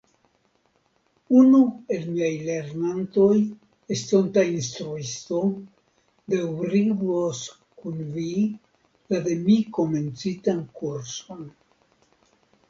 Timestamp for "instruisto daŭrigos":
4.53-7.43